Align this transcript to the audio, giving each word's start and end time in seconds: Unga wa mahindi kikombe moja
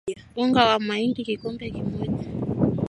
Unga 0.41 0.61
wa 0.69 0.79
mahindi 0.79 1.23
kikombe 1.27 1.71
moja 1.71 2.27